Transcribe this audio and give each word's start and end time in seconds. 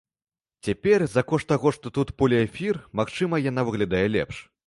Цяпер, 0.67 1.03
за 1.15 1.23
кошт 1.31 1.47
таго, 1.51 1.73
што 1.77 1.91
тут 1.97 2.13
поліэфір, 2.21 2.81
магчыма, 3.01 3.35
яна 3.51 3.61
выглядае 3.71 4.05
лепш. 4.17 4.37